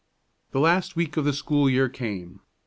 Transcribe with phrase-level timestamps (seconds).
[0.49, 2.39] The last week of the school year came.